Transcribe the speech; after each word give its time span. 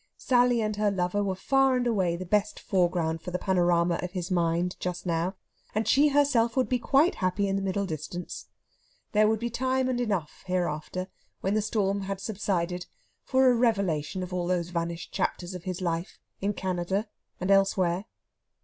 Sally 0.17 0.63
and 0.63 0.77
her 0.77 0.89
lover 0.89 1.23
were 1.23 1.35
far 1.35 1.75
and 1.75 1.85
away 1.85 2.15
the 2.15 2.25
best 2.25 2.59
foreground 2.59 3.21
for 3.21 3.29
the 3.29 3.37
panorama 3.37 3.99
of 4.01 4.13
his 4.13 4.31
mind 4.31 4.75
just 4.79 5.05
now, 5.05 5.35
and 5.75 5.87
she 5.87 6.07
herself 6.07 6.57
would 6.57 6.67
be 6.67 6.79
quite 6.79 7.13
happy 7.21 7.47
in 7.47 7.55
the 7.55 7.61
middle 7.61 7.85
distance. 7.85 8.47
There 9.11 9.27
would 9.27 9.37
be 9.39 9.51
time 9.51 9.87
and 9.87 10.01
enough 10.01 10.43
hereafter, 10.47 11.07
when 11.41 11.53
the 11.53 11.61
storm 11.61 12.01
had 12.01 12.19
subsided, 12.19 12.87
for 13.21 13.47
a 13.51 13.53
revelation 13.53 14.23
of 14.23 14.33
all 14.33 14.47
those 14.47 14.69
vanished 14.69 15.11
chapters 15.13 15.53
of 15.53 15.65
his 15.65 15.81
life 15.81 16.17
in 16.41 16.53
Canada 16.53 17.07
and 17.39 17.51
elsewhere. 17.51 18.05